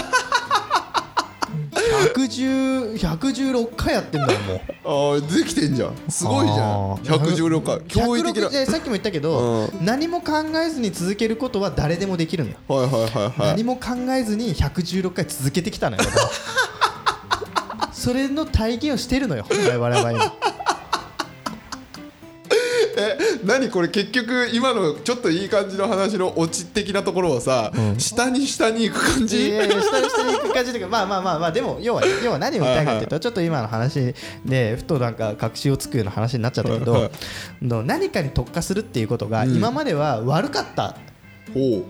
[2.14, 4.54] 110 116回やってんだもんも
[5.14, 5.18] う。
[5.18, 5.96] ああできてんじゃん。
[6.10, 6.60] すごいじゃん。
[6.60, 7.04] あー。
[7.04, 7.78] 116回。
[7.80, 8.50] 驚異的な。
[8.50, 10.34] 160えさっきも言ったけど、何も考
[10.66, 13.34] えずに続けることは誰でもできるのよ、はいはいはいはい。
[13.50, 16.04] 何も考えずに116回続けてきたのよ
[17.94, 20.34] それの体現をしてるのよ我々は今
[23.44, 34.14] 何これ結局今のちょっといい感じの話のオチ的なところはさ、下に下に行く感いじやいや下に下に行く感じというかまあまあまあまあでも要は要は何を言いたいかっていうとちょっと今の話
[34.46, 40.96] でふとなんか確信をつくような話になっちゃったけはいどの何かに特化するっていうことが今までは悪かった。
[41.54, 41.86] ほ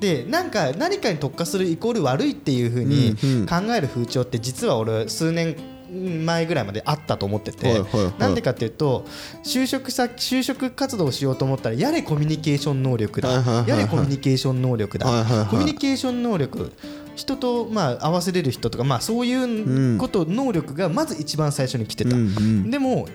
[0.00, 3.46] でなんか何かに特化するイコール悪いっていうふうにうんうん。
[3.46, 5.54] 考える風潮って実は俺数年
[5.92, 9.04] 前ぐらいまであったと思ってはいてなんでかっていうと
[9.44, 13.64] 就職先就職活動をしようと思ったらやれコミュニケーション能力だ。
[13.66, 15.06] やれコミュニケーション能力だ。
[15.50, 16.72] コミュニケーション能力
[17.14, 22.10] 人とまあ合わせれる人とかまあそういうこと能力がまず一番最初に来てた。
[22.10, 23.06] でも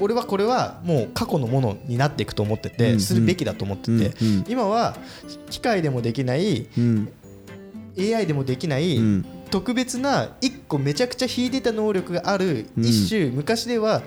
[0.00, 4.14] 俺はこれはもう過去のものになっていくと思っててするべきだと思ってて
[4.48, 4.96] 今は
[5.50, 7.12] 機械でもできないうん。
[7.98, 9.26] AI でもできないうん。
[9.50, 14.02] 特別な一個めちゃくちゃ秀でた能力がある一種昔では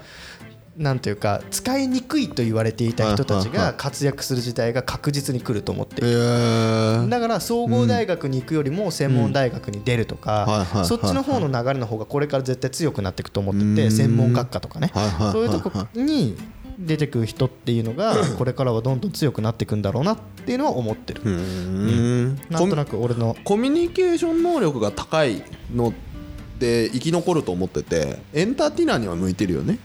[0.77, 7.09] なんというか使いにくいと言われていた人たちが活躍する時代が確実に来ると思ってえー。
[7.09, 13.75] だから総合大学に行くよりも専門大学に出るとかそっちの方の流れの方がこれから絶対強くなっていくと思ってうん。
[13.75, 14.91] て専門学科とかね。
[15.31, 16.37] そういうとこに
[16.77, 21.21] 出てくる人っていうのがこれからはどんどん強くなっていくんだろうなっていうのは思ってる。
[21.23, 22.35] うーん。
[22.49, 25.41] なんとなく俺のコミュニケーション能力が高い
[25.73, 26.14] のって
[26.59, 29.79] 生き残ると思っててエンターテイナーには向いてるよね。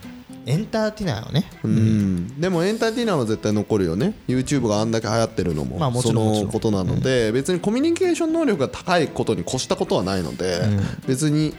[0.46, 1.44] エンターテイナーをね。
[1.62, 4.14] うん、でもエンターテイナーは絶対残るよね。
[4.26, 6.46] YouTube があんだけ流行ってるのも,、まあもちそろんもちろん。
[6.46, 10.62] のことなので、別にコミュニケーション能力が高いことに越したことはないので、
[11.06, 11.54] 別に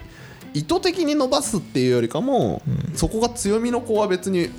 [0.53, 2.61] 意図的に伸ばすっていうよりかも、
[2.95, 4.49] そこが強みの子は別に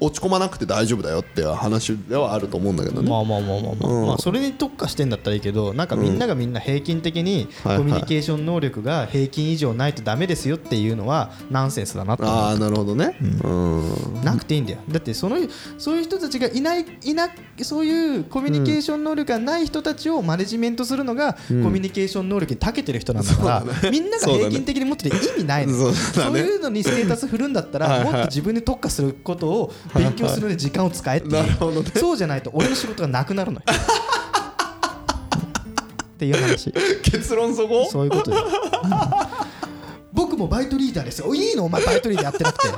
[0.00, 3.08] 落ち込まなくて大丈夫だよっていう話ではあると思うんだけどね。
[3.08, 12.34] まあまあまあまあまあ、まあそれに特化してんだったらいいけどなんかみんながみんな平均的にはいコミュニケーション能力が平均以上ないとダメですよっていうのはナンセンスだなと思う。
[12.36, 13.16] ああなるほどね。
[13.20, 14.24] うん。
[14.24, 14.78] なくていいんだよ。
[14.88, 15.36] だってその
[15.78, 17.28] そういう人たちがいないいな
[17.62, 31.90] そういうコミュニケーション能力がない人たちをマネジメントするのが、コミュニケーション能力に長けてる人なんだからみんなが平均的に持ってて意味ないのそういうのにステータス振るんだったらもっと自分に特化することを勉強するのに時間を使えってほどね。
[31.94, 33.64] そうじゃないと俺の仕事がなくなるのよ。
[36.16, 36.72] っていう話。
[37.02, 37.88] 結論そこ？
[37.90, 38.38] そういうことよ。
[40.12, 41.34] 僕もバイトリーダーですよ。
[41.34, 41.64] いいの？
[41.64, 42.68] お前バイトリーダーやってなくて。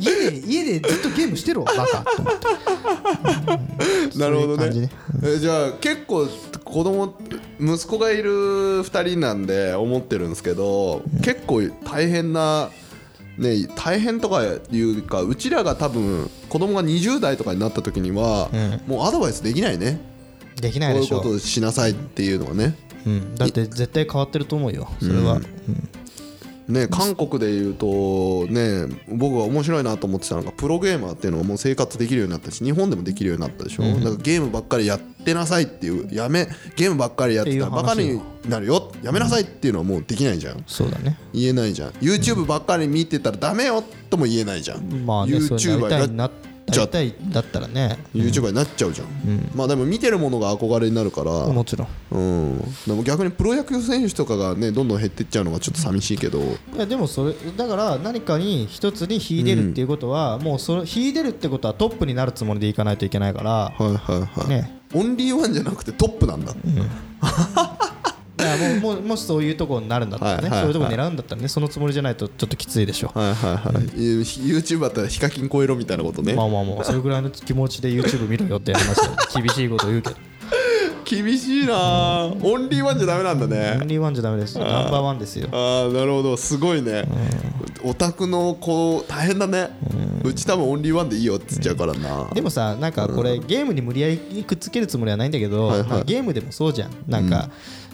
[0.00, 1.98] 家で家でずっとゲームしてろバカ。
[2.16, 2.34] と思っ
[4.10, 4.70] てなるほどね。
[4.70, 4.90] ね。
[5.22, 6.26] えじゃあ結構
[6.64, 7.18] 子供
[7.60, 8.30] 息子がいる
[8.82, 12.70] 2人なんで思ってるんですけど結構大変な
[13.40, 18.50] ね大変とかいうかうちらが多分子供が20代とかになった時には、
[18.86, 20.00] もうアドバイスできないね。
[20.60, 22.76] できないでしょこういうことをしなさいっていうのはね。
[23.06, 24.90] うん、だって絶対変わってると思うよ。
[25.00, 25.40] それは、
[26.70, 40.64] ね韓国でいうとね僕が面白いなと思ってたのがプロゲーマーっていうのがもう生活できるようになったし日本でもできるようになったでしょ、だからゲームばっかりやってなさいっていうやめゲームばっかりやってたらバカになるよやめなさいっていうのはもうできないじゃん。
[40.66, 41.18] そうだね。
[41.32, 41.90] 言えないじゃん。
[41.92, 46.30] YouTube ばっかり見てたらダメよとも言えないじゃん、YouTuber た
[46.66, 47.98] いになっなちゃなりたいだったらね。
[48.14, 49.08] YouTuber になっちゃうじゃん、
[49.54, 51.88] まあでも見てるものが憧れになるから、もちろん。
[52.12, 56.44] うん、でも逆にプロ野球選手とかがねどんどん減っていっちゃうのがちょっと寂しいけど、い
[56.76, 64.80] やでもそれだから何かに一つに秀でるっていうことは、もうそれ秀でるってことはトップになるつもりでいかないといけないから、はいはいはい、ね。
[64.92, 66.84] オンリーワンじゃなくてトップなんだ、いや
[68.80, 79.00] もうもしそういうところになるんだったらね、そういうところ狙うんだったらねそのつもりじゃないとちょっときついでしょ、はいはいはい、YouTube だったらヒカキン超えろみたいなことね、まあまあまあそれぐらいの気持ちで YouTube 見ろよって話
[79.40, 80.16] 厳しいこと言うけど。
[81.10, 81.74] 厳しいな。
[81.74, 84.56] あオンリーワンじゃダメなんだオンねリーワンじゃダメです。
[84.56, 85.48] ナンバーワンですよ。
[85.50, 86.36] ああなるほど。
[86.36, 87.04] すごいね、
[87.82, 89.70] オタクの子大変だね、
[90.22, 96.04] うち多分オンリーワンでいいよって言っちゃうからな、でもさなんかこれゲームに無理やりくっつけるつもりはないんだけど、はいはい。
[96.04, 96.90] ゲームでもそうじゃん。
[97.08, 97.50] なんか、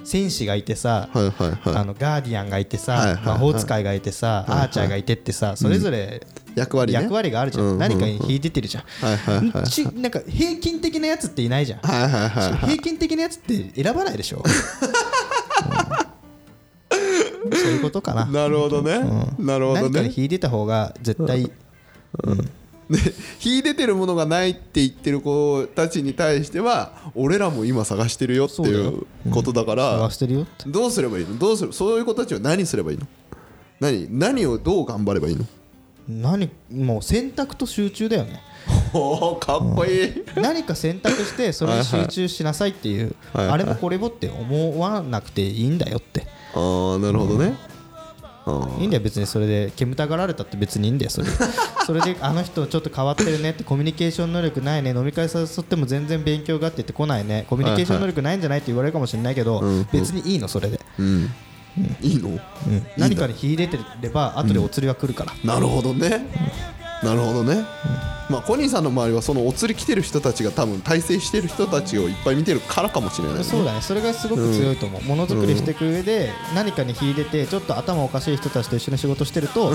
[0.07, 1.33] 戦士がいてさ、はいはい
[1.69, 1.77] はい。
[1.77, 3.25] あのガーディアンがいてさ、はいはいはい。
[3.27, 7.01] 魔法使いがいてさ、アーチャーがいてってさそれぞれ役割ね。
[7.03, 7.81] 役割があるじゃん、うんうんうん。
[7.81, 12.53] 何かに引いてってるじゃん、はいはいはいちなんか平均的なやつっていないじゃん、はいはいはいはい。
[12.71, 14.43] 平均的なやつって選ばないでしょ、う
[17.51, 18.27] んそういうことかな。
[18.27, 19.01] なるほどね、
[19.39, 21.51] なるほど何かにね引いてた方が絶対
[22.89, 22.99] で
[23.41, 30.69] 秀でてるものがないって言ってる子たちに対しては俺らも今探してるよっていうことだから探してるよって。
[30.69, 31.37] どうすればいいの？
[31.39, 31.73] どうする？
[31.73, 33.07] そういう子たちは何すればいいの？
[33.81, 34.07] 何？
[34.11, 35.45] 何をどう頑張ればいいの？
[36.09, 36.51] 何？
[36.71, 38.41] もう選択と集中だよね。
[38.95, 40.25] おおかっこいい。
[40.37, 46.27] 何か選択してそれに集中しなさいっていうあれもこれもって思わなくていいんだよって。
[46.55, 47.55] ああなるほどね。
[47.57, 47.76] あ
[48.79, 49.27] いいんだよ別に。
[49.27, 51.27] それで煙たがられたって別にいいんだよそれ。
[51.85, 54.91] それであの人ちょっと変わってるねってコミュニケーション能力ないね。
[54.91, 57.47] 飲み会誘っても全然勉強がって言ってこないね。
[57.49, 61.31] コミュニケーション能力ないんじゃないって言われるかもしれないけど別にいいのそれで、ーうん。
[62.03, 62.29] いいの？
[62.29, 62.41] うん。
[62.97, 66.27] 何かに秀でてれば後でお釣りは来るから、なるほどね。
[67.03, 67.65] なるほどね
[68.29, 73.45] まあコニーさんの周りはそのお釣り来てる人たちが多分大成してる人たちをいっぱい見てるからかもしれないね。
[73.45, 73.81] そうだね。
[73.81, 75.03] それがすごく強いと思う。
[75.03, 79.75] ものづくりしていく上で何かに秀でてちょっと頭おかしい人たちと一緒に仕事してると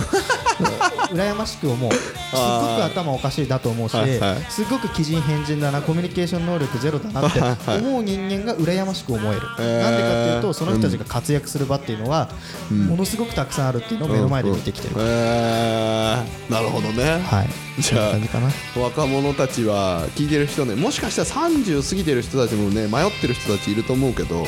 [1.11, 1.91] 羨ましく思う。
[1.91, 4.45] すっごく頭おかしいだと思うしはいはい。
[4.49, 9.41] すっごく奇人変人だなコミュニケーション能力ゼロだなって思う人間が羨ましく思える。
[9.59, 12.29] へーなんでかっていうとその人たちが活躍する場っていうのは
[12.69, 17.81] ものすごくたくさんあるっていうのを目の前で見てきてるえー、なるほどね、はい。
[17.81, 18.51] じゃあな。
[18.81, 24.45] 若者たちは聞いてる人ねもしかしたら30過ぎてる人たちもね迷ってる人たちいると思うけど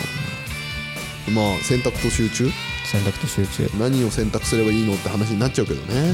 [1.34, 2.50] まあ選択と集中？
[2.86, 3.70] 選択と集中。
[3.80, 6.14] 何を選択すればいいのって話になっちゃうけどね、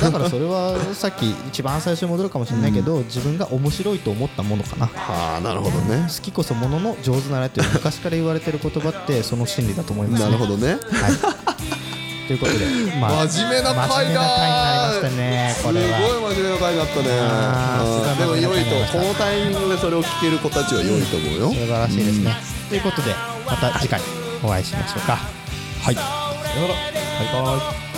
[0.00, 4.86] だからそれはさっき一番最初に戻るかもしれないけど自分が面白いと思ったものかな。
[4.86, 6.06] はあなるほどね。
[6.14, 10.72] 好きこそものの上手なれという昔から言われてる言葉ってその真理だと思います、ね、なるほどね。
[10.72, 10.80] はい、
[12.26, 12.66] ということで、
[13.00, 15.98] まあ、真面目な回だ真面目な回になりましたねこれは。
[15.98, 17.08] すごい真面目な回だったね。
[18.18, 22.36] でも良いとこのタイミングでそれを聞ける子たちは良いと思うよ、素晴らしいですね、
[22.68, 23.14] ということで
[23.46, 24.00] また次回
[24.42, 25.16] お会いしましょうか。
[25.16, 25.94] はい。
[25.94, 26.74] さよなら。
[26.74, 27.91] バイバイ